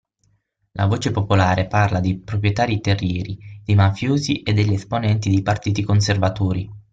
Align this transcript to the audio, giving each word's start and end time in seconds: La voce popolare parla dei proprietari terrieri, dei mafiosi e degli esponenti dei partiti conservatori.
La 0.71 0.87
voce 0.87 1.11
popolare 1.11 1.67
parla 1.67 1.99
dei 1.99 2.17
proprietari 2.17 2.81
terrieri, 2.81 3.37
dei 3.63 3.75
mafiosi 3.75 4.41
e 4.41 4.51
degli 4.51 4.73
esponenti 4.73 5.29
dei 5.29 5.43
partiti 5.43 5.83
conservatori. 5.83 6.67